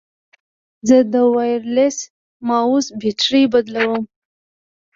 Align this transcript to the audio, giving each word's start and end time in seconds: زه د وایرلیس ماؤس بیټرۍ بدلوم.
زه 0.87 0.97
د 1.13 1.15
وایرلیس 1.33 1.97
ماؤس 2.47 2.85
بیټرۍ 2.99 3.43
بدلوم. 3.53 4.01